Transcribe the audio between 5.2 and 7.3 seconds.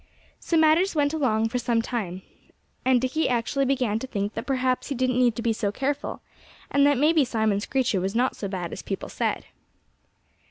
to be so careful, and that maybe